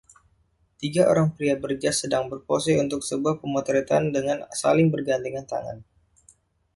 [0.81, 5.77] Tiga orang pria berjas sedang berpose untuk sebuah pemotretan dengan saling bergandengan tangan.